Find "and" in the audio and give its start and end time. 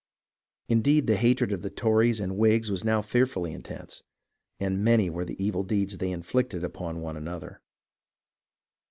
2.19-2.35, 4.59-4.83